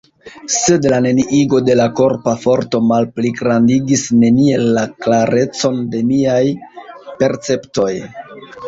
[0.53, 6.45] Sed la neniigo de la korpa forto malpligrandigis neniel la klarecon de miaj
[7.23, 7.91] perceptoj.